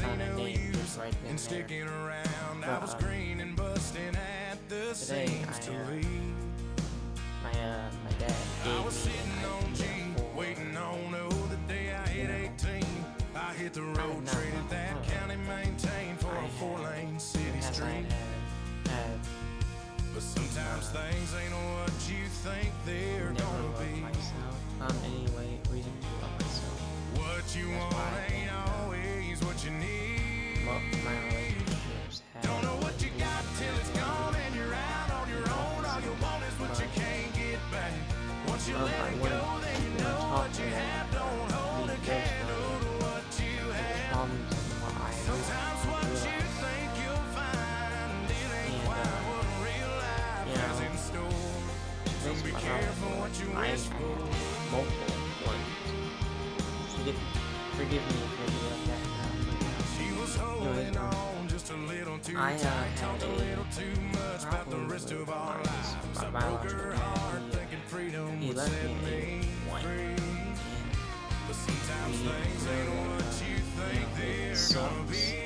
across 0.00 0.18
town, 0.18 0.18
didn't 0.18 0.36
see 0.36 0.42
found 0.44 0.44
a 0.44 0.44
name 0.44 0.72
just 0.72 0.78
use 0.78 0.98
right 0.98 1.12
then 1.12 1.24
in 1.24 1.30
and 1.30 1.40
sticking 1.40 1.82
around. 1.88 2.64
I 2.64 2.78
was 2.78 2.94
um, 2.94 3.00
green 3.00 3.40
and 3.40 3.56
busting 3.56 4.16
at 4.16 4.68
the 4.68 4.94
today 4.94 5.26
seams 5.26 5.58
I, 5.58 5.60
to 5.60 5.72
uh, 5.72 5.90
leave. 5.90 6.06
My 7.42 7.50
uh, 7.60 7.90
my 8.04 8.10
dad 8.18 8.34
gave 8.64 8.72
I 8.72 8.84
was 8.84 9.06
me 9.06 9.12
sitting 9.12 9.32
an 9.38 9.44
on 9.44 9.74
G, 9.74 9.84
for 10.16 10.38
waiting 10.38 10.76
on 10.76 11.14
oh, 11.14 11.28
the 11.48 11.72
day 11.72 11.94
I 11.94 12.08
hit 12.08 12.30
18. 12.64 12.84
I 13.34 13.52
hit 13.54 13.74
the 13.74 13.82
road, 13.82 14.26
traded 14.26 14.68
that 14.70 15.02
county 15.04 15.36
maintained 15.36 16.20
for 16.20 16.28
I 16.28 16.38
a 16.38 16.40
had- 16.40 16.50
four 16.52 16.78
lane 16.80 17.18
city 17.18 17.60
street. 17.60 18.06
But 20.14 20.22
sometimes 20.22 20.88
things 20.88 21.34
ain't 21.34 21.52
what 21.52 21.92
you 22.08 22.24
think 22.40 22.72
they're 22.86 23.34
gonna 23.36 23.68
be. 23.78 24.00
myself. 24.00 24.56
Found 24.78 24.94
any 25.04 25.26
way 25.36 25.60
reason 25.70 25.92
to 26.00 26.08
love 26.24 26.32
myself. 26.40 26.80
What 27.16 27.44
you 27.54 27.68
That's 27.68 27.94
want 27.94 28.32
ain't 28.32 28.50
uh, 28.50 28.56
what 28.64 28.75
you 29.66 29.72
need. 29.72 30.62
Mo- 30.64 30.80
my 31.04 31.16
relationships 31.26 32.22
have. 32.34 32.42
Don't 32.46 32.62
know 32.62 32.76
what 32.86 32.94
you 33.02 33.10
got 33.18 33.42
till 33.58 33.74
it's 33.82 33.90
gone 33.98 34.34
and 34.34 34.54
you're 34.54 34.74
out 34.74 35.10
on 35.18 35.26
your 35.28 35.42
own. 35.42 35.82
All 35.84 36.00
you 36.06 36.14
want 36.22 36.42
is 36.46 36.54
what 36.62 36.72
you 36.78 36.86
can't 36.94 37.34
get 37.34 37.58
back. 37.74 37.90
Once 38.46 38.68
you 38.68 38.76
Um, 38.76 38.84
let 38.86 39.10
it 39.12 39.18
go, 39.18 39.58
then 39.66 39.76
you 39.82 39.90
know 39.98 40.18
what 40.38 40.52
you 40.58 40.68
have. 40.70 41.06
Don't 41.10 41.50
hold 41.50 41.90
a 41.90 41.98
candle 42.06 42.78
to 42.78 42.90
what 43.02 43.26
you 43.42 43.58
have. 43.74 44.12
problems 44.14 44.54
and 44.54 44.78
what 44.86 44.94
I 45.02 45.10
Sometimes 45.26 45.80
what 45.90 46.06
you 46.14 46.38
think 46.62 46.88
you'll 47.02 47.26
find, 47.34 48.30
it 48.30 48.50
ain't 48.62 48.78
quite 48.86 49.02
uh, 49.02 49.26
what 49.34 49.46
real 49.66 49.92
life 49.98 50.46
has 50.62 50.78
in 50.86 50.94
store. 50.94 51.42
So 52.22 52.30
be 52.46 52.52
careful 52.54 53.10
what 53.18 53.34
you 53.42 53.48
wish 53.50 53.84
for. 53.90 54.14
multiple 54.70 55.18
ones. 55.42 55.74
Forgive, 56.94 57.18
forgive 57.74 58.04
me 58.14 58.25
I, 62.38 62.52
uh, 62.52 62.58
had 62.58 63.22
a 63.22 63.26
a 63.26 63.28
little 63.28 63.64
too 63.74 64.00
much 64.12 64.42
about 64.42 64.50
the 64.68 64.76
problem 64.76 64.88
rest 64.88 65.10
with 65.10 65.22
of 65.22 65.30
our 65.30 65.56
my- 65.56 65.62
lives. 65.62 65.94
my 66.14 66.30
biological 66.30 66.90
dad. 66.90 67.42
He, 68.40 68.46
he 68.48 68.52
left 68.52 68.72
me 68.72 69.40
at 69.40 69.70
one. 69.70 69.82
free. 69.82 70.04
And 70.04 70.58
But 71.46 71.56
sometimes 71.56 72.20
we 72.20 72.28
things 72.28 72.66
ain't 72.66 72.88
really, 75.10 75.45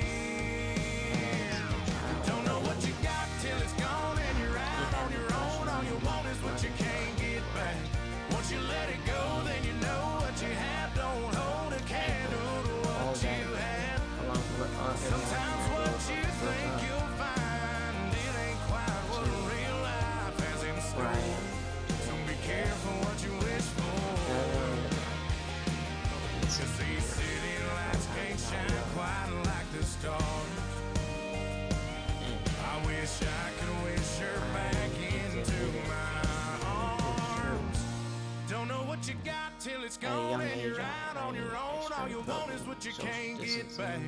All 42.01 42.09
you 42.09 42.21
want 42.21 42.51
is 42.51 42.61
what 42.65 42.83
you 42.83 42.91
can't 42.93 43.39
get 43.39 43.77
back. 43.77 43.99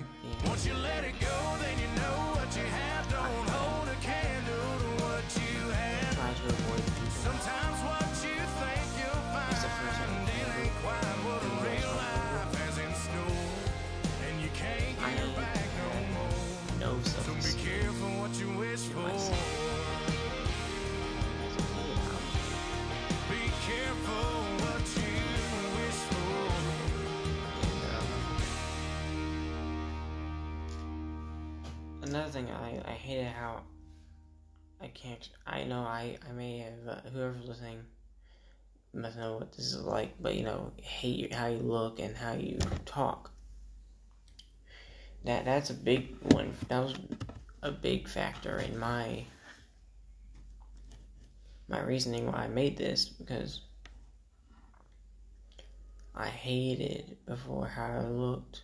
Once 0.48 0.66
you 0.66 0.74
let 0.74 0.93
another 32.04 32.32
thing, 32.32 32.50
I, 32.50 32.82
I 32.86 32.92
hated 32.92 33.28
how 33.28 33.62
I 34.82 34.88
can't. 34.88 35.28
I 35.46 35.64
know 35.64 35.82
I, 35.82 36.18
I 36.30 36.34
may 36.34 36.60
have 36.60 36.98
uh, 36.98 37.10
whoever's 37.10 37.48
listening 37.48 37.80
must 38.94 39.18
know 39.18 39.38
what 39.38 39.52
this 39.54 39.74
is 39.74 39.82
like, 39.82 40.14
but 40.22 40.36
you 40.36 40.44
know, 40.44 40.72
hate 40.78 41.34
how 41.34 41.48
you 41.48 41.60
look 41.60 42.00
and 42.00 42.16
how 42.16 42.34
you 42.34 42.60
talk. 42.86 43.32
That 45.26 45.46
that's 45.46 45.70
a 45.70 45.74
big 45.74 46.16
one. 46.34 46.54
That 46.68 46.84
was 46.84 46.96
a 47.62 47.72
big 47.72 48.08
factor 48.08 48.58
in 48.60 48.78
my 48.78 49.24
my 51.68 51.82
reasoning 51.82 52.28
why 52.28 52.44
I 52.44 52.48
made 52.48 52.78
this 52.78 53.06
because 53.06 53.62
I 56.14 56.28
hated 56.28 57.18
before 57.26 57.68
how 57.68 57.86
I 57.86 58.06
looked, 58.06 58.64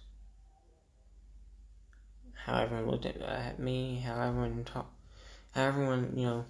how 2.46 2.60
everyone 2.60 2.90
looked 2.90 3.06
at, 3.06 3.22
at 3.22 3.60
me, 3.60 4.02
how 4.06 4.22
everyone 4.22 4.64
talk, 4.64 4.92
how 5.52 5.64
everyone 5.64 6.14
you 6.16 6.26
know, 6.26 6.46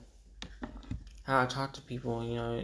how 1.23 1.41
I 1.41 1.45
talk 1.45 1.73
to 1.73 1.81
people. 1.81 2.23
You 2.23 2.35
know, 2.35 2.63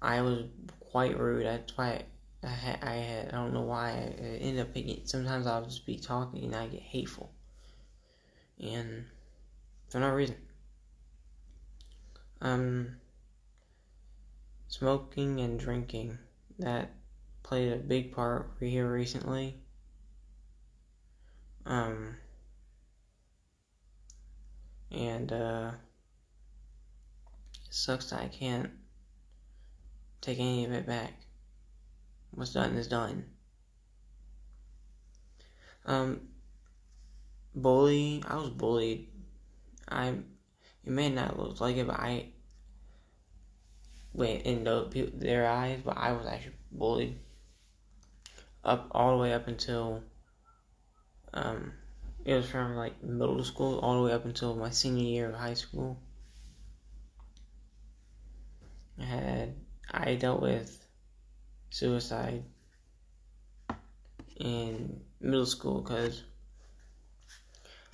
I 0.00 0.20
was 0.20 0.44
quite 0.80 1.18
rude. 1.18 1.46
That's 1.46 1.76
why 1.76 2.02
I 2.42 2.46
had, 2.46 2.78
I 2.82 2.94
had 2.94 3.28
I 3.28 3.32
don't 3.32 3.52
know 3.52 3.62
why 3.62 3.90
I 3.90 4.22
ended 4.40 4.60
up 4.60 4.74
picking. 4.74 5.02
Sometimes 5.04 5.46
I'll 5.46 5.64
just 5.64 5.86
be 5.86 5.96
talking 5.96 6.44
and 6.44 6.54
I 6.54 6.66
get 6.68 6.82
hateful, 6.82 7.30
and 8.60 9.04
for 9.88 10.00
no 10.00 10.10
reason. 10.10 10.36
Um, 12.40 12.96
smoking 14.68 15.40
and 15.40 15.58
drinking 15.58 16.18
that 16.60 16.90
played 17.42 17.72
a 17.72 17.76
big 17.76 18.12
part 18.12 18.52
here 18.60 18.90
recently. 18.92 19.56
Um, 21.68 22.16
and 24.90 25.30
uh, 25.30 25.72
it 27.66 27.74
sucks 27.74 28.08
that 28.08 28.22
I 28.22 28.28
can't 28.28 28.70
take 30.22 30.40
any 30.40 30.64
of 30.64 30.72
it 30.72 30.86
back. 30.86 31.12
What's 32.30 32.54
done 32.54 32.74
is 32.76 32.88
done. 32.88 33.26
Um, 35.84 36.20
bully. 37.54 38.24
I 38.26 38.36
was 38.36 38.50
bullied. 38.50 39.08
I. 39.88 40.14
It 40.84 40.90
may 40.92 41.10
not 41.10 41.38
look 41.38 41.60
like 41.60 41.76
it, 41.76 41.86
but 41.86 42.00
I 42.00 42.28
went 44.14 44.42
in 44.42 44.64
their 44.64 45.46
eyes, 45.46 45.80
but 45.84 45.98
I 45.98 46.12
was 46.12 46.26
actually 46.26 46.54
bullied 46.72 47.18
up 48.64 48.88
all 48.90 49.16
the 49.16 49.22
way 49.22 49.34
up 49.34 49.48
until 49.48 50.02
um, 51.34 51.72
it 52.24 52.34
was 52.34 52.48
from 52.48 52.76
like 52.76 53.02
middle 53.02 53.42
school 53.44 53.78
all 53.80 53.96
the 53.96 54.08
way 54.08 54.12
up 54.12 54.24
until 54.24 54.54
my 54.54 54.70
senior 54.70 55.04
year 55.04 55.28
of 55.28 55.34
high 55.34 55.54
school. 55.54 55.98
I 59.00 59.04
had 59.04 59.54
I 59.90 60.14
dealt 60.16 60.42
with 60.42 60.84
suicide 61.70 62.42
in 64.36 65.00
middle 65.20 65.46
school 65.46 65.80
because 65.80 66.22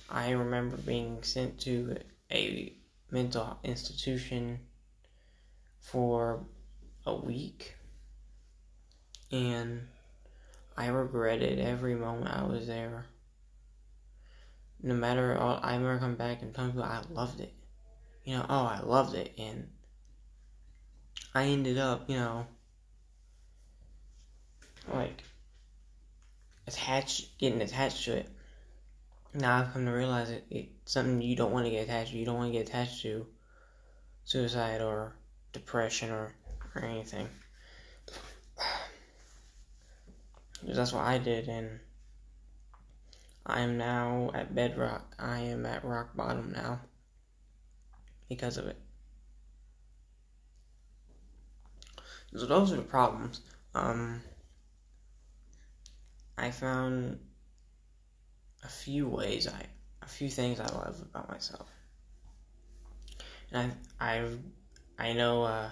I 0.09 0.31
remember 0.31 0.77
being 0.77 1.23
sent 1.23 1.59
to 1.61 1.97
a 2.31 2.73
mental 3.11 3.57
institution 3.63 4.59
for 5.79 6.43
a 7.05 7.15
week 7.15 7.75
and 9.31 9.87
I 10.77 10.87
regretted 10.87 11.59
every 11.59 11.95
moment 11.95 12.35
I 12.35 12.43
was 12.43 12.67
there. 12.67 13.05
No 14.85 14.93
matter, 14.93 15.35
all, 15.35 15.59
I 15.63 15.73
remember 15.73 15.97
coming 15.97 16.15
back 16.15 16.43
and 16.43 16.53
telling 16.53 16.69
people 16.69 16.83
I 16.83 17.01
loved 17.09 17.39
it. 17.39 17.51
You 18.23 18.37
know, 18.37 18.45
oh, 18.47 18.65
I 18.65 18.81
loved 18.81 19.15
it, 19.15 19.33
and 19.35 19.67
I 21.33 21.45
ended 21.45 21.79
up, 21.79 22.07
you 22.07 22.17
know, 22.17 22.45
like 24.93 25.23
attached, 26.67 27.35
getting 27.39 27.63
attached 27.63 28.05
to 28.05 28.17
it. 28.17 28.29
Now 29.33 29.57
I've 29.57 29.73
come 29.73 29.85
to 29.85 29.91
realize 29.91 30.29
it, 30.29 30.45
it's 30.51 30.91
something 30.93 31.19
you 31.19 31.35
don't 31.35 31.51
want 31.51 31.65
to 31.65 31.71
get 31.71 31.85
attached 31.85 32.11
to. 32.11 32.17
You 32.19 32.25
don't 32.25 32.37
want 32.37 32.53
to 32.53 32.59
get 32.59 32.69
attached 32.69 33.01
to 33.01 33.25
suicide 34.23 34.81
or 34.81 35.15
depression 35.51 36.11
or, 36.11 36.35
or 36.75 36.83
anything. 36.83 37.27
Because 40.61 40.77
that's 40.77 40.93
what 40.93 41.03
I 41.03 41.17
did, 41.17 41.47
and 41.47 41.79
I 43.45 43.61
am 43.61 43.77
now 43.77 44.31
at 44.33 44.55
bedrock. 44.55 45.15
I 45.19 45.39
am 45.39 45.65
at 45.65 45.85
rock 45.85 46.15
bottom 46.15 46.51
now 46.51 46.79
because 48.27 48.57
of 48.57 48.67
it. 48.67 48.77
So 52.35 52.45
those 52.45 52.73
are 52.73 52.77
the 52.77 52.81
problems. 52.81 53.41
Um, 53.73 54.21
I 56.37 56.51
found 56.51 57.19
a 58.63 58.67
few 58.67 59.07
ways 59.07 59.47
I, 59.47 59.65
a 60.01 60.07
few 60.07 60.29
things 60.29 60.59
I 60.59 60.65
love 60.65 61.01
about 61.01 61.29
myself, 61.29 61.69
and 63.51 63.71
I, 63.99 64.15
I, 64.17 64.29
I 64.97 65.13
know 65.13 65.43
uh, 65.43 65.69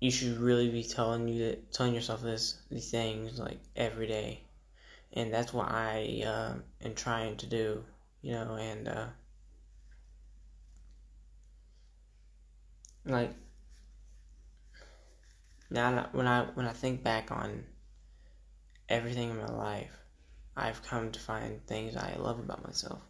you 0.00 0.10
should 0.10 0.38
really 0.38 0.68
be 0.70 0.84
telling 0.84 1.26
you 1.28 1.46
that, 1.46 1.72
telling 1.72 1.94
yourself 1.94 2.22
this 2.22 2.60
these 2.70 2.90
things 2.90 3.38
like 3.38 3.58
every 3.74 4.06
day, 4.06 4.44
and 5.12 5.32
that's 5.32 5.52
what 5.52 5.68
I 5.68 6.22
uh, 6.26 6.54
am 6.86 6.94
trying 6.94 7.36
to 7.38 7.46
do, 7.46 7.84
you 8.22 8.32
know, 8.32 8.54
and 8.54 8.88
uh, 8.88 9.06
like 13.04 13.32
now 15.70 16.08
when 16.12 16.26
I 16.26 16.44
when 16.54 16.66
I 16.66 16.72
think 16.72 17.02
back 17.02 17.30
on 17.30 17.64
everything 18.88 19.30
in 19.30 19.38
my 19.38 19.46
life, 19.46 19.92
I've 20.56 20.82
come 20.82 21.10
to 21.12 21.20
find 21.20 21.66
things 21.66 21.96
I 21.96 22.16
love 22.18 22.38
about 22.38 22.64
myself. 22.64 23.00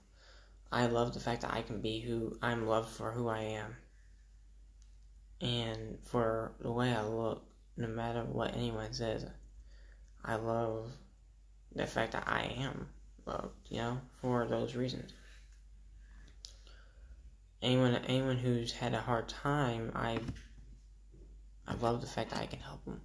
I 0.71 0.87
love 0.87 1.13
the 1.13 1.21
fact 1.21 1.43
that 1.43 1.53
I 1.53 1.63
can 1.63 1.81
be 1.81 2.01
who 2.01 2.39
I'm 2.41 2.67
loved 2.67 2.89
for 2.89 3.13
who 3.13 3.29
I 3.29 3.41
am. 3.41 3.77
And 5.41 5.99
for 6.05 6.53
the 6.61 6.71
way 6.71 6.95
I 6.95 7.03
look, 7.03 7.45
no 7.77 7.89
matter 7.89 8.25
what 8.25 8.55
anyone 8.55 8.93
says, 8.93 9.27
I 10.25 10.37
love 10.37 10.93
the 11.75 11.87
fact 11.87 12.13
that 12.13 12.25
I 12.27 12.55
am 12.59 12.89
loved, 13.27 13.55
you 13.69 13.79
know, 13.79 14.01
for 14.21 14.47
those 14.47 14.75
reasons. 14.75 15.13
Anyone 17.63 17.95
anyone 18.07 18.37
who's 18.37 18.73
had 18.73 18.95
a 18.95 19.01
hard 19.01 19.29
time, 19.29 19.93
I 19.95 20.19
I 21.67 21.75
love 21.75 22.01
the 22.01 22.07
fact 22.07 22.31
that 22.31 22.41
I 22.41 22.47
can 22.47 22.59
help 22.61 22.85
them. 22.85 23.01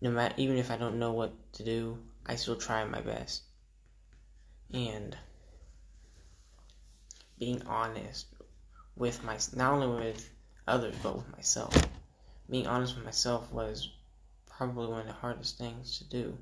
No 0.00 0.10
matter, 0.10 0.34
even 0.38 0.56
if 0.56 0.70
I 0.70 0.76
don't 0.76 0.98
know 0.98 1.12
what 1.12 1.32
to 1.54 1.64
do, 1.64 1.98
I 2.26 2.36
still 2.36 2.56
try 2.56 2.84
my 2.84 3.00
best. 3.00 3.42
And 4.72 5.16
being 7.38 7.62
honest 7.66 8.26
with 8.96 9.22
my, 9.24 9.38
not 9.54 9.72
only 9.72 10.06
with 10.06 10.30
others, 10.66 10.94
but 11.02 11.16
with 11.16 11.30
myself. 11.32 11.74
Being 12.48 12.66
honest 12.66 12.96
with 12.96 13.04
myself 13.04 13.52
was 13.52 13.90
probably 14.46 14.88
one 14.88 15.00
of 15.00 15.06
the 15.06 15.12
hardest 15.12 15.58
things 15.58 15.98
to 15.98 16.04
do. 16.04 16.38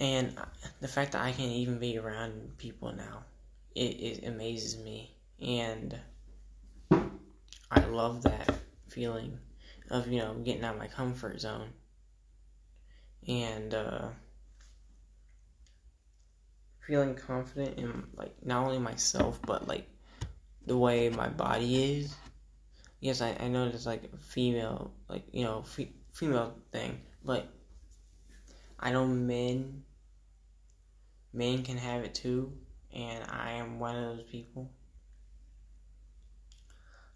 And 0.00 0.36
the 0.80 0.88
fact 0.88 1.12
that 1.12 1.22
I 1.22 1.32
can 1.32 1.44
even 1.44 1.78
be 1.78 1.98
around 1.98 2.58
people 2.58 2.92
now, 2.92 3.24
it, 3.74 3.80
it 3.80 4.26
amazes 4.26 4.76
me 4.78 5.14
and 5.40 5.98
I 7.70 7.84
love 7.86 8.22
that 8.22 8.54
feeling 8.88 9.38
of 9.90 10.08
you 10.08 10.20
know 10.20 10.34
getting 10.34 10.64
out 10.64 10.74
of 10.74 10.80
my 10.80 10.86
comfort 10.86 11.40
zone 11.40 11.70
and 13.26 13.74
uh, 13.74 14.08
feeling 16.86 17.14
confident 17.14 17.78
in 17.78 18.04
like 18.16 18.34
not 18.44 18.64
only 18.64 18.78
myself 18.78 19.40
but 19.42 19.66
like 19.66 19.88
the 20.66 20.76
way 20.76 21.08
my 21.08 21.28
body 21.28 21.98
is. 21.98 22.14
Yes, 23.00 23.20
I, 23.20 23.36
I 23.38 23.48
know 23.48 23.66
it's 23.66 23.86
like 23.86 24.04
a 24.12 24.16
female 24.16 24.92
like 25.08 25.24
you 25.32 25.44
know 25.44 25.62
fe- 25.62 25.92
female 26.12 26.54
thing, 26.72 27.00
but 27.24 27.48
I 28.78 28.90
know 28.92 29.06
men 29.06 29.84
men 31.32 31.62
can 31.62 31.76
have 31.76 32.04
it 32.04 32.14
too, 32.14 32.52
and 32.92 33.24
I 33.28 33.52
am 33.52 33.78
one 33.78 33.96
of 33.96 34.16
those 34.16 34.26
people. 34.26 34.70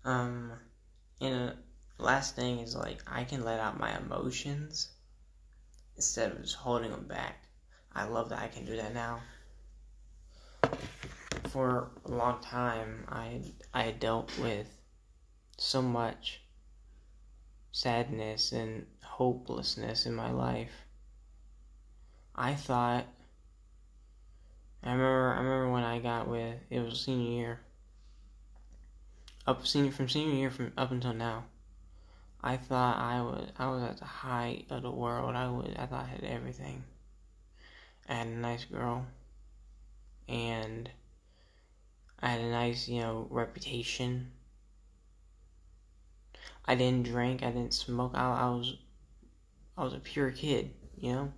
Um, 0.05 0.52
and 1.20 1.52
the 1.99 2.02
last 2.02 2.34
thing 2.34 2.60
is 2.60 2.75
like 2.75 2.99
I 3.06 3.25
can 3.25 3.44
let 3.44 3.60
out 3.60 3.78
my 3.78 3.96
emotions 3.96 4.88
instead 5.96 6.32
of 6.32 6.43
just 6.43 6.56
holding 6.56 6.90
them 6.90 7.06
back. 7.06 7.44
I 7.93 8.05
love 8.05 8.28
that 8.31 8.40
I 8.40 8.49
can 8.49 8.64
do 8.64 8.76
that 8.76 8.94
now. 8.94 9.20
For 11.49 11.90
a 12.05 12.10
long 12.10 12.40
time, 12.43 13.05
I 13.08 13.40
I 13.72 13.93
dealt 13.93 14.37
with 14.38 14.66
so 15.56 15.82
much 15.82 16.40
sadness 17.72 18.52
and 18.52 18.87
hopelessness 19.02 20.06
in 20.06 20.14
my 20.14 20.31
life. 20.31 20.72
I 22.40 22.55
thought 22.55 23.05
I 24.85 24.93
remember 24.93 25.35
I 25.35 25.38
remember 25.38 25.73
when 25.73 25.82
I 25.82 25.99
got 25.99 26.29
with 26.29 26.55
it 26.70 26.79
was 26.79 27.00
senior 27.00 27.32
year 27.32 27.61
up 29.44 29.67
senior 29.67 29.90
from 29.90 30.08
senior 30.08 30.37
year 30.37 30.50
from 30.50 30.73
up 30.79 30.93
until 30.93 31.14
now. 31.14 31.46
I 32.40 32.56
thought 32.56 32.96
I 32.96 33.23
was 33.23 33.50
I 33.58 33.69
was 33.69 33.82
at 33.82 33.96
the 33.96 34.05
height 34.05 34.67
of 34.70 34.82
the 34.82 34.90
world. 34.90 35.35
I 35.35 35.49
was 35.49 35.73
I 35.76 35.87
thought 35.87 36.05
I 36.05 36.08
had 36.08 36.23
everything. 36.23 36.85
I 38.08 38.14
had 38.14 38.29
a 38.29 38.31
nice 38.31 38.64
girl, 38.67 39.05
and 40.29 40.88
I 42.20 42.29
had 42.29 42.41
a 42.41 42.50
nice 42.50 42.87
you 42.87 43.00
know 43.00 43.26
reputation. 43.31 44.31
I 46.67 46.76
didn't 46.76 47.06
drink. 47.06 47.43
I 47.43 47.50
didn't 47.50 47.75
smoke. 47.75 48.12
I, 48.14 48.43
I 48.43 48.49
was 48.50 48.76
I 49.76 49.82
was 49.82 49.94
a 49.94 49.99
pure 49.99 50.31
kid, 50.31 50.70
you 50.96 51.12
know. 51.12 51.32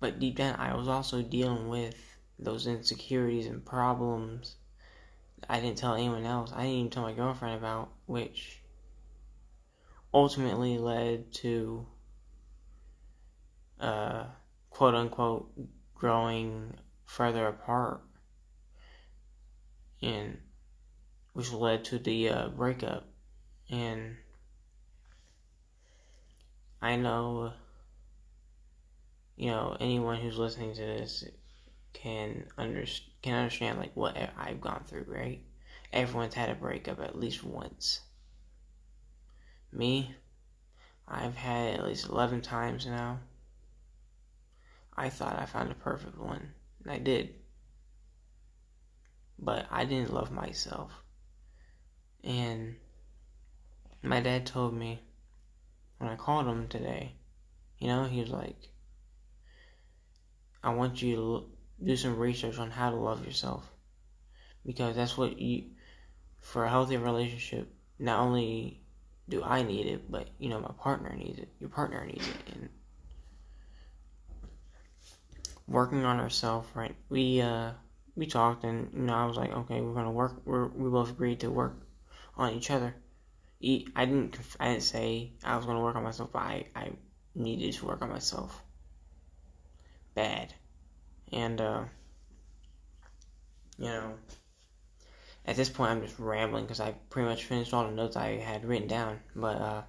But 0.00 0.18
deep 0.18 0.36
down, 0.36 0.56
I 0.56 0.74
was 0.74 0.88
also 0.88 1.22
dealing 1.22 1.68
with 1.68 1.96
those 2.38 2.66
insecurities 2.66 3.46
and 3.46 3.64
problems 3.64 4.56
I 5.48 5.60
didn't 5.60 5.78
tell 5.78 5.94
anyone 5.94 6.24
else. 6.24 6.52
I 6.52 6.62
didn't 6.62 6.76
even 6.78 6.90
tell 6.90 7.02
my 7.02 7.12
girlfriend 7.12 7.56
about, 7.56 7.90
which 8.06 8.60
ultimately 10.12 10.78
led 10.78 11.32
to 11.34 11.86
uh, 13.80 14.24
quote 14.70 14.94
unquote 14.94 15.50
growing 15.94 16.74
further 17.04 17.46
apart, 17.46 18.02
and 20.02 20.38
which 21.34 21.52
led 21.52 21.84
to 21.86 21.98
the 21.98 22.28
uh, 22.28 22.48
breakup. 22.48 23.06
And 23.70 24.16
I 26.80 26.96
know, 26.96 27.52
you 29.38 29.46
know, 29.46 29.76
anyone 29.78 30.20
who's 30.20 30.36
listening 30.36 30.74
to 30.74 30.80
this 30.80 31.24
can 31.92 32.44
under 32.58 32.84
can 33.22 33.34
understand 33.34 33.78
like 33.78 33.92
what 33.94 34.16
I've 34.36 34.60
gone 34.60 34.82
through, 34.84 35.04
right? 35.06 35.40
Everyone's 35.92 36.34
had 36.34 36.50
a 36.50 36.56
breakup 36.56 37.00
at 37.00 37.16
least 37.16 37.44
once. 37.44 38.00
Me, 39.70 40.12
I've 41.06 41.36
had 41.36 41.74
at 41.74 41.86
least 41.86 42.08
11 42.08 42.40
times 42.42 42.84
now. 42.84 43.20
I 44.96 45.08
thought 45.08 45.38
I 45.38 45.46
found 45.46 45.70
a 45.70 45.76
perfect 45.76 46.18
one, 46.18 46.50
and 46.82 46.92
I 46.92 46.98
did. 46.98 47.32
But 49.38 49.66
I 49.70 49.84
didn't 49.84 50.12
love 50.12 50.32
myself. 50.32 50.90
And 52.24 52.74
my 54.02 54.20
dad 54.20 54.46
told 54.46 54.74
me 54.74 55.00
when 55.98 56.10
I 56.10 56.16
called 56.16 56.48
him 56.48 56.66
today, 56.66 57.12
you 57.78 57.86
know, 57.86 58.04
he 58.04 58.20
was 58.20 58.30
like, 58.30 58.56
I 60.62 60.70
want 60.70 61.00
you 61.00 61.14
to 61.16 61.84
do 61.84 61.96
some 61.96 62.18
research 62.18 62.58
on 62.58 62.70
how 62.70 62.90
to 62.90 62.96
love 62.96 63.24
yourself. 63.24 63.70
Because 64.66 64.96
that's 64.96 65.16
what 65.16 65.38
you 65.38 65.70
for 66.40 66.64
a 66.64 66.68
healthy 66.68 66.96
relationship 66.96 67.72
not 67.98 68.20
only 68.20 68.80
do 69.28 69.42
I 69.42 69.62
need 69.62 69.86
it 69.86 70.10
but 70.10 70.28
you 70.38 70.48
know 70.48 70.60
my 70.60 70.72
partner 70.78 71.14
needs 71.14 71.38
it. 71.38 71.48
Your 71.60 71.70
partner 71.70 72.04
needs 72.04 72.26
it. 72.26 72.54
And 72.54 72.68
working 75.66 76.04
on 76.04 76.18
ourselves 76.18 76.68
right? 76.74 76.94
We 77.08 77.40
uh 77.40 77.72
we 78.16 78.26
talked 78.26 78.64
and 78.64 78.92
you 78.92 79.00
know 79.00 79.14
I 79.14 79.26
was 79.26 79.36
like 79.36 79.52
okay 79.52 79.80
we're 79.80 79.94
gonna 79.94 80.10
work. 80.10 80.42
We're, 80.44 80.66
we 80.66 80.90
both 80.90 81.10
agreed 81.10 81.40
to 81.40 81.50
work 81.50 81.76
on 82.36 82.52
each 82.54 82.70
other. 82.70 82.94
I 83.62 84.04
didn't 84.04 84.36
I 84.60 84.68
didn't 84.68 84.82
say 84.82 85.32
I 85.44 85.56
was 85.56 85.66
gonna 85.66 85.82
work 85.82 85.96
on 85.96 86.02
myself 86.02 86.30
but 86.32 86.42
I 86.42 86.66
I 86.74 86.90
needed 87.34 87.72
to 87.74 87.86
work 87.86 88.02
on 88.02 88.10
myself 88.10 88.62
bad 90.18 90.52
and, 91.32 91.60
uh, 91.60 91.84
you 93.78 93.84
know, 93.84 94.14
at 95.46 95.54
this 95.54 95.68
point 95.68 95.92
I'm 95.92 96.02
just 96.02 96.18
rambling 96.18 96.64
because 96.64 96.80
I 96.80 96.96
pretty 97.08 97.28
much 97.28 97.44
finished 97.44 97.72
all 97.72 97.84
the 97.84 97.92
notes 97.92 98.16
I 98.16 98.30
had 98.38 98.64
written 98.64 98.88
down. 98.88 99.20
But, 99.36 99.56
uh, 99.60 99.82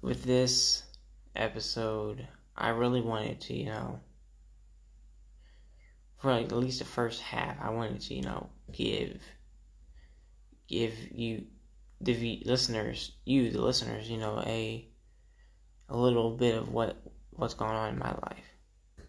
with 0.00 0.24
this 0.24 0.84
episode, 1.36 2.26
I 2.56 2.70
really 2.70 3.02
wanted 3.02 3.42
to, 3.42 3.54
you 3.54 3.66
know, 3.66 4.00
for 6.16 6.32
like 6.32 6.46
at 6.46 6.52
least 6.52 6.78
the 6.78 6.86
first 6.86 7.20
half, 7.20 7.60
I 7.60 7.68
wanted 7.68 8.00
to, 8.00 8.14
you 8.14 8.22
know, 8.22 8.48
give 8.72 9.20
give 10.66 11.12
you 11.12 11.44
the 12.00 12.42
listeners, 12.46 13.12
you 13.26 13.50
the 13.50 13.60
listeners, 13.60 14.08
you 14.08 14.16
know, 14.16 14.42
a 14.46 14.88
a 15.90 15.96
little 15.96 16.30
bit 16.30 16.56
of 16.56 16.72
what 16.72 16.96
what's 17.36 17.54
going 17.54 17.72
on 17.72 17.92
in 17.92 17.98
my 17.98 18.10
life, 18.10 19.06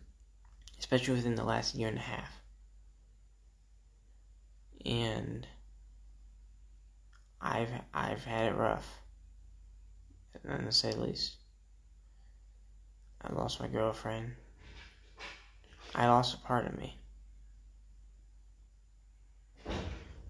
especially 0.79 1.13
within 1.15 1.36
the 1.36 1.44
last 1.44 1.75
year 1.75 1.88
and 1.88 1.98
a 1.98 2.01
half. 2.01 2.41
And 4.86 5.48
I've 7.41 7.70
I've 7.94 8.24
had 8.24 8.48
it 8.48 8.55
rough, 8.55 8.88
and 10.44 10.65
to 10.65 10.72
say 10.72 10.91
the 10.91 11.01
least. 11.01 11.36
I 13.22 13.34
lost 13.34 13.60
my 13.60 13.67
girlfriend. 13.67 14.34
I 15.96 16.08
lost 16.08 16.36
a 16.36 16.38
part 16.39 16.67
of 16.67 16.77
me. 16.77 17.00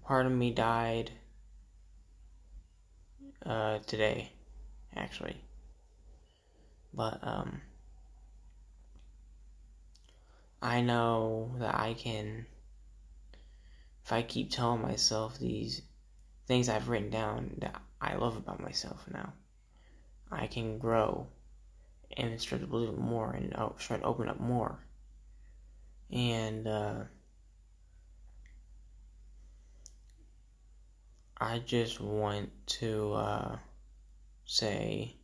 Part 0.04 0.24
of 0.24 0.32
me 0.32 0.50
died 0.52 1.10
uh, 3.44 3.78
today, 3.80 4.32
actually. 4.94 5.36
But 6.94 7.18
um, 7.22 7.60
I 10.66 10.80
know 10.80 11.52
that 11.60 11.76
I 11.76 11.94
can, 11.94 12.44
if 14.04 14.12
I 14.12 14.22
keep 14.22 14.50
telling 14.50 14.82
myself 14.82 15.38
these 15.38 15.82
things 16.48 16.68
I've 16.68 16.88
written 16.88 17.08
down 17.08 17.54
that 17.58 17.80
I 18.00 18.16
love 18.16 18.36
about 18.36 18.60
myself 18.60 19.06
now, 19.08 19.32
I 20.28 20.48
can 20.48 20.78
grow 20.78 21.28
and 22.16 22.40
start 22.40 22.62
to 22.62 22.66
believe 22.66 22.98
more 22.98 23.30
and 23.30 23.52
start 23.78 24.00
to 24.00 24.06
open 24.06 24.28
up 24.28 24.40
more. 24.40 24.80
And 26.10 26.66
uh, 26.66 27.04
I 31.40 31.60
just 31.60 32.00
want 32.00 32.50
to 32.80 33.12
uh, 33.12 33.56
say 34.44 35.14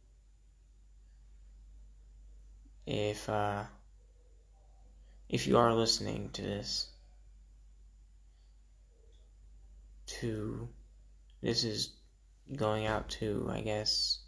if 2.86 3.28
uh, 3.28 3.64
if 5.32 5.48
you 5.48 5.58
are 5.58 5.74
listening 5.74 6.30
to 6.34 6.42
this 6.42 6.88
to 10.06 10.68
this 11.40 11.64
is 11.64 11.94
going 12.54 12.86
out 12.86 13.08
to 13.08 13.48
I 13.50 13.62
guess 13.62 14.20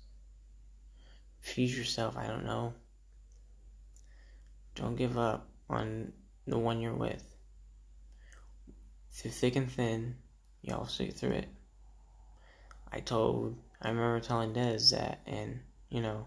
future 1.45 1.85
self, 1.85 2.17
I 2.17 2.27
don't 2.27 2.47
know. 2.47 2.73
Don't 4.75 4.97
give 4.97 5.19
up 5.19 5.47
on 5.69 6.13
the 6.47 6.59
one 6.59 6.81
you're 6.81 6.95
with. 6.95 7.23
Through 9.13 9.31
thick 9.31 9.55
and 9.55 9.71
thin, 9.71 10.17
y'all 10.63 10.87
see 10.87 11.11
through 11.11 11.33
it. 11.33 11.49
I 12.91 13.01
told, 13.01 13.57
I 13.81 13.89
remember 13.89 14.21
telling 14.21 14.53
Des 14.53 14.91
that, 14.93 15.21
and 15.27 15.61
you 15.91 16.01
know, 16.01 16.27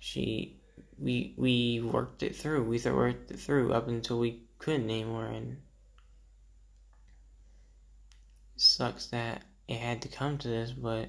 she, 0.00 0.55
we 0.98 1.34
we 1.36 1.80
worked 1.80 2.22
it 2.22 2.34
through. 2.34 2.64
We 2.64 2.78
worked 2.90 3.30
it 3.30 3.38
through 3.38 3.72
up 3.72 3.88
until 3.88 4.18
we 4.18 4.42
couldn't 4.58 4.90
anymore, 4.90 5.26
and 5.26 5.58
sucks 8.56 9.06
that 9.06 9.42
it 9.68 9.78
had 9.78 10.02
to 10.02 10.08
come 10.08 10.38
to 10.38 10.48
this, 10.48 10.72
but 10.72 11.08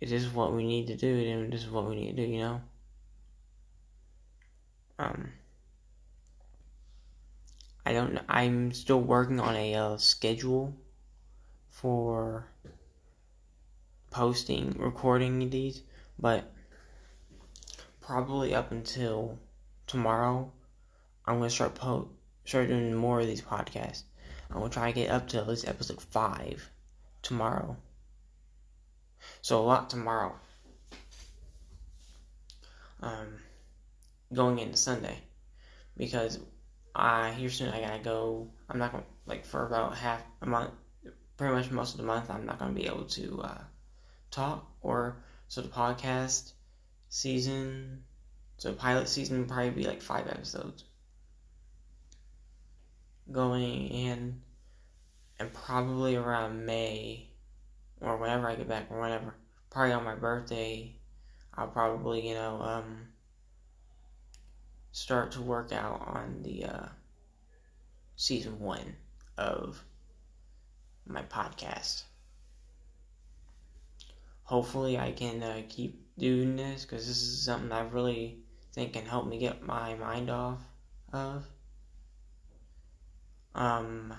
it 0.00 0.10
is 0.12 0.28
what 0.28 0.52
we 0.52 0.64
need 0.66 0.86
to 0.88 0.96
do, 0.96 1.30
and 1.30 1.52
this 1.52 1.62
is 1.62 1.70
what 1.70 1.88
we 1.88 1.96
need 1.96 2.16
to 2.16 2.26
do, 2.26 2.32
you 2.32 2.40
know. 2.40 2.60
Um, 4.98 5.32
I 7.84 7.92
don't. 7.92 8.18
I'm 8.28 8.72
still 8.72 9.00
working 9.00 9.40
on 9.40 9.54
a 9.56 9.74
uh, 9.74 9.96
schedule 9.96 10.74
for 11.68 12.46
posting, 14.10 14.74
recording 14.78 15.50
these, 15.50 15.82
but 16.18 16.52
probably 18.02 18.54
up 18.54 18.72
until 18.72 19.38
tomorrow, 19.86 20.52
I'm 21.24 21.38
gonna 21.38 21.50
start 21.50 21.74
po- 21.74 22.10
start 22.44 22.68
doing 22.68 22.94
more 22.94 23.20
of 23.20 23.26
these 23.26 23.42
podcasts. 23.42 24.02
I'm 24.50 24.58
gonna 24.58 24.70
try 24.70 24.90
to 24.90 25.00
get 25.00 25.10
up 25.10 25.28
to 25.28 25.38
at 25.38 25.48
least 25.48 25.68
episode 25.68 26.02
five 26.02 26.68
tomorrow. 27.22 27.76
So 29.40 29.60
a 29.60 29.62
lot 29.62 29.88
tomorrow. 29.88 30.34
Um, 33.00 33.38
going 34.32 34.58
into 34.58 34.76
Sunday, 34.76 35.18
because 35.96 36.38
I 36.94 37.32
here 37.32 37.50
soon 37.50 37.72
I 37.72 37.80
gotta 37.80 38.02
go. 38.02 38.50
I'm 38.68 38.78
not 38.78 38.92
gonna 38.92 39.04
like 39.26 39.44
for 39.44 39.66
about 39.66 39.96
half 39.96 40.22
a 40.40 40.46
month, 40.46 40.72
pretty 41.36 41.54
much 41.54 41.70
most 41.70 41.92
of 41.92 41.98
the 41.98 42.06
month. 42.06 42.30
I'm 42.30 42.46
not 42.46 42.58
gonna 42.58 42.72
be 42.72 42.86
able 42.86 43.04
to 43.04 43.40
uh, 43.42 43.62
talk 44.30 44.68
or 44.80 45.16
so 45.48 45.62
the 45.62 45.68
podcast 45.68 46.52
season. 47.12 48.02
So 48.56 48.72
pilot 48.72 49.06
season 49.06 49.40
will 49.40 49.46
probably 49.46 49.70
be 49.70 49.84
like 49.84 50.00
five 50.00 50.28
episodes 50.28 50.84
going 53.30 53.88
in, 53.88 54.40
and 55.38 55.52
probably 55.52 56.16
around 56.16 56.64
May 56.64 57.28
or 58.00 58.16
whenever 58.16 58.48
I 58.48 58.54
get 58.54 58.68
back 58.68 58.86
or 58.90 59.00
whenever, 59.00 59.34
probably 59.70 59.92
on 59.92 60.04
my 60.04 60.14
birthday, 60.14 60.96
I'll 61.54 61.68
probably 61.68 62.26
you 62.26 62.34
know 62.34 62.60
um, 62.62 63.08
start 64.92 65.32
to 65.32 65.42
work 65.42 65.70
out 65.70 66.00
on 66.06 66.42
the 66.42 66.64
uh, 66.64 66.86
season 68.16 68.58
one 68.58 68.96
of 69.36 69.84
my 71.06 71.22
podcast. 71.22 72.04
Hopefully, 74.44 74.98
I 74.98 75.12
can 75.12 75.42
uh, 75.42 75.62
keep 75.68 76.01
doing 76.18 76.56
this 76.56 76.84
because 76.84 77.06
this 77.06 77.22
is 77.22 77.44
something 77.44 77.72
I 77.72 77.80
really 77.88 78.38
think 78.72 78.94
can 78.94 79.06
help 79.06 79.26
me 79.26 79.38
get 79.38 79.66
my 79.66 79.94
mind 79.94 80.30
off 80.30 80.60
of. 81.12 81.44
Um, 83.54 84.14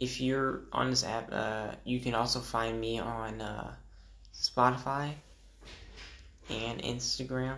if 0.00 0.20
you're 0.20 0.62
on 0.72 0.90
this 0.90 1.04
app, 1.04 1.28
uh, 1.32 1.72
you 1.84 2.00
can 2.00 2.14
also 2.14 2.40
find 2.40 2.80
me 2.80 2.98
on 2.98 3.40
uh, 3.40 3.72
Spotify 4.34 5.12
and 6.50 6.82
Instagram. 6.82 7.56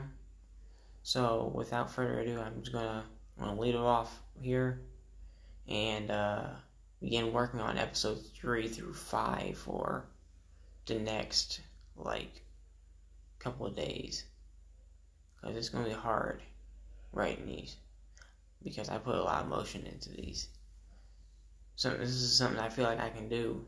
So, 1.02 1.52
without 1.54 1.90
further 1.90 2.20
ado, 2.20 2.40
I'm 2.40 2.60
just 2.60 2.72
gonna, 2.72 3.04
gonna 3.38 3.60
lead 3.60 3.74
it 3.74 3.80
off 3.80 4.20
here 4.40 4.80
and 5.68 6.10
uh, 6.10 6.46
begin 7.00 7.32
working 7.32 7.60
on 7.60 7.78
episodes 7.78 8.28
three 8.34 8.68
through 8.68 8.94
five 8.94 9.56
for 9.56 10.06
the 10.86 10.98
next 10.98 11.60
like 11.96 12.42
couple 13.38 13.66
of 13.66 13.76
days 13.76 14.24
because 15.40 15.56
it's 15.56 15.68
gonna 15.68 15.84
be 15.84 15.92
hard 15.92 16.42
writing 17.12 17.46
these 17.46 17.76
because 18.62 18.88
I 18.88 18.98
put 18.98 19.14
a 19.14 19.22
lot 19.22 19.42
of 19.42 19.48
motion 19.48 19.86
into 19.86 20.10
these. 20.10 20.48
So 21.76 21.90
this 21.90 22.08
is 22.08 22.36
something 22.36 22.58
I 22.58 22.68
feel 22.68 22.84
like 22.86 23.00
I 23.00 23.10
can 23.10 23.28
do 23.28 23.66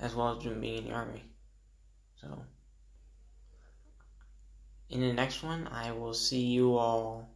as 0.00 0.14
well 0.14 0.36
as 0.36 0.44
being 0.44 0.78
in 0.78 0.84
the 0.84 0.92
army. 0.92 1.24
So 2.20 2.38
in 4.88 5.00
the 5.00 5.12
next 5.12 5.42
one, 5.42 5.68
I 5.70 5.92
will 5.92 6.14
see 6.14 6.46
you 6.46 6.76
all 6.76 7.28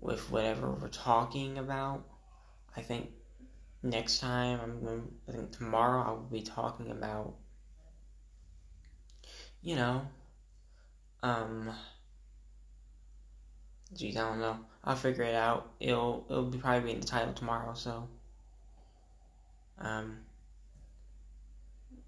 with 0.00 0.30
whatever 0.30 0.70
we're 0.70 0.88
talking 0.88 1.58
about. 1.58 2.04
I 2.76 2.82
think 2.82 3.10
next 3.82 4.20
time 4.20 4.60
I'm 4.62 4.84
going. 4.84 5.12
I 5.28 5.32
think 5.32 5.52
tomorrow 5.52 6.02
I 6.02 6.10
will 6.10 6.28
be 6.30 6.42
talking 6.42 6.90
about. 6.90 7.34
You 9.62 9.76
know, 9.76 10.02
um. 11.22 11.70
Geez, 13.94 14.16
I 14.16 14.20
don't 14.20 14.40
know. 14.40 14.58
I'll 14.84 14.96
figure 14.96 15.24
it 15.24 15.34
out. 15.34 15.70
It'll 15.80 16.26
it'll 16.28 16.44
be 16.44 16.58
probably 16.58 16.80
be 16.88 16.94
in 16.94 17.00
the 17.00 17.06
title 17.06 17.32
tomorrow. 17.32 17.74
So, 17.74 18.08
um, 19.78 20.18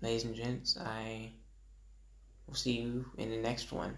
ladies 0.03 0.25
and 0.25 0.35
gents, 0.35 0.77
I 0.79 1.33
will 2.47 2.55
see 2.55 2.81
you 2.81 3.07
in 3.17 3.31
the 3.31 3.39
next 3.39 3.73
one. 3.73 3.97